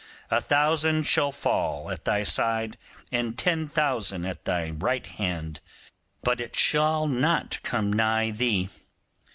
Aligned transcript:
A 0.31 0.41
thousand 0.41 1.03
shall 1.05 1.31
fall 1.31 1.91
at 1.91 2.05
thy 2.05 2.23
side, 2.23 2.75
and 3.11 3.37
ten 3.37 3.67
thousand 3.67 4.25
at 4.25 4.45
thy 4.45 4.71
right 4.71 5.05
hand; 5.05 5.59
but 6.23 6.41
it 6.41 6.55
shall 6.55 7.05
not 7.05 7.61
come 7.61 7.93
nigh 7.93 8.31
thee. 8.31 8.69